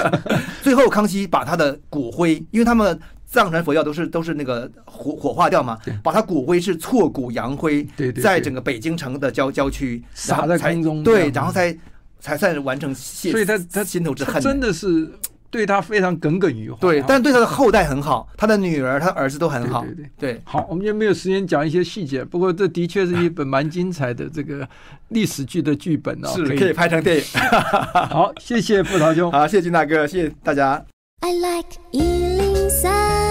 [0.64, 7.86] 最后，康熙把他的骨灰，因为他们藏传佛教都是都是那个火火化掉嘛，把他骨灰是挫骨扬灰，
[8.22, 11.76] 在整个北京城的郊郊区撒在空中，对，然后才
[12.20, 13.30] 才算是完成谢。
[13.30, 15.10] 所以他他心头之恨真的是。
[15.48, 20.40] 对他非常耿耿于怀，对，但对他的后代很好，他的女儿、他儿子都很好，对对对。
[20.44, 24.68] 好，我们就没有时间讲一些细节，不过这的确是一本蛮精彩的这个
[25.10, 27.22] 历史剧的剧本哦，是可以拍成电影。
[28.10, 30.84] 好，谢谢傅桃兄，好，谢谢金大哥，谢谢大家。
[31.22, 33.25] I like eating Sound.